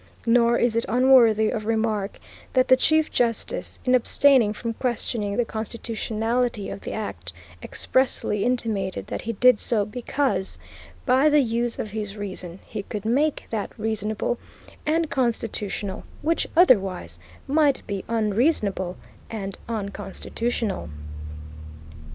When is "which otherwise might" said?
16.23-17.85